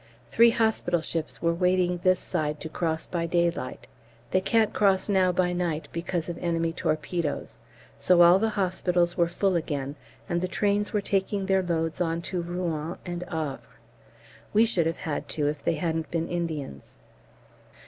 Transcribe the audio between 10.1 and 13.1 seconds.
and trains were taking their loads on to Rouen